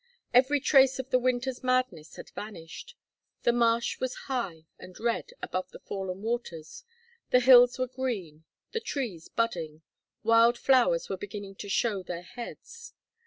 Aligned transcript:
Every 0.33 0.59
trace 0.59 0.97
of 0.97 1.11
the 1.11 1.19
winter's 1.19 1.63
madness 1.63 2.15
had 2.15 2.31
vanished. 2.31 2.95
The 3.43 3.53
marsh 3.53 3.99
was 3.99 4.15
high 4.25 4.65
and 4.79 4.99
red 4.99 5.29
above 5.43 5.69
the 5.69 5.77
fallen 5.79 6.23
waters, 6.23 6.83
the 7.29 7.39
hills 7.39 7.77
were 7.77 7.85
green, 7.85 8.43
the 8.71 8.79
trees 8.79 9.27
budding, 9.27 9.83
wild 10.23 10.57
flowers 10.57 11.07
were 11.07 11.17
beginning 11.17 11.53
to 11.57 11.69
show 11.69 12.01
their 12.01 12.23
heads. 12.23 12.95